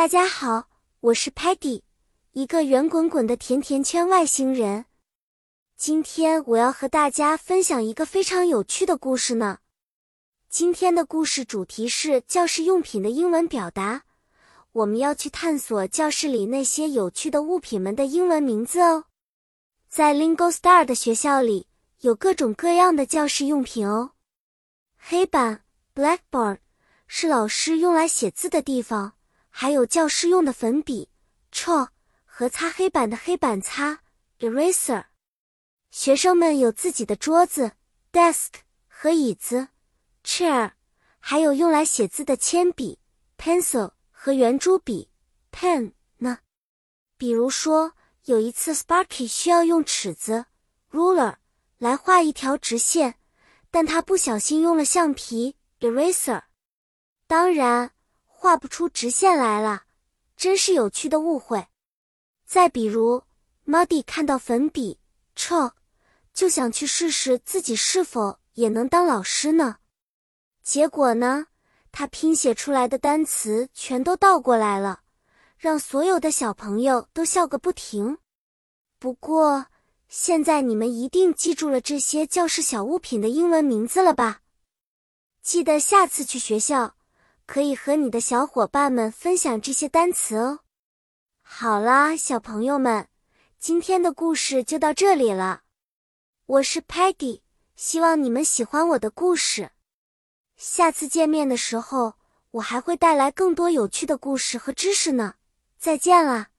[0.00, 0.70] 大家好，
[1.00, 1.82] 我是 Patty，
[2.32, 4.86] 一个圆滚滚的甜甜圈外星人。
[5.76, 9.58] 今天我要和大家分享一个非常有趣的故事呢。
[10.48, 14.04] 今天的故事主题是教室用品的英文表达，
[14.72, 19.04] 我们要去探索教室里那些有趣的物品们的英文名字哦。
[19.90, 21.66] 在 Lingo Star 的学校里，
[22.00, 24.12] 有各种各样的教室用品哦。
[24.96, 25.62] 黑板
[25.94, 26.60] （Blackboard）
[27.06, 29.12] 是老师用来写字的地方。
[29.50, 31.10] 还有教师用的粉笔
[31.52, 31.88] chalk
[32.24, 34.00] 和擦黑板的黑板擦
[34.38, 35.06] eraser。
[35.90, 37.72] 学生们有自己的桌子
[38.12, 38.48] desk
[38.86, 39.68] 和椅子
[40.24, 40.72] chair，
[41.18, 43.00] 还有用来写字的铅笔
[43.36, 45.10] pencil 和圆珠笔
[45.52, 46.38] pen 呢。
[47.18, 47.94] 比如说，
[48.24, 50.46] 有一次 Sparky 需要用尺子
[50.90, 51.36] ruler
[51.78, 53.16] 来画一条直线，
[53.70, 56.42] 但他不小心用了橡皮 eraser。
[57.26, 57.92] 当然。
[58.42, 59.82] 画不出直线来了，
[60.34, 61.66] 真是有趣的误会。
[62.46, 63.22] 再比如
[63.66, 64.98] ，Muddy 看到粉笔
[65.36, 65.72] chalk，
[66.32, 69.76] 就想去试试自己是否也能当老师呢。
[70.62, 71.48] 结果呢，
[71.92, 75.02] 他拼写出来的单词全都倒过来了，
[75.58, 78.16] 让所有的小朋友都笑个不停。
[78.98, 79.66] 不过，
[80.08, 84.40] 现在你们一定记住了这些教室小物品的英文名字了吧？
[85.42, 86.96] 记得下次去学校。
[87.50, 90.60] 可以和你的小伙伴们分享这些单词哦。
[91.42, 93.08] 好啦，小朋友们，
[93.58, 95.62] 今天的故事就到这里了。
[96.46, 97.40] 我是 Peggy，
[97.74, 99.72] 希望你们喜欢我的故事。
[100.56, 102.14] 下次见面的时候，
[102.52, 105.34] 我还会带来更多有趣的故事和知识呢。
[105.76, 106.50] 再见了。